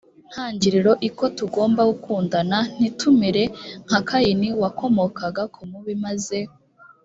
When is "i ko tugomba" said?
1.07-1.81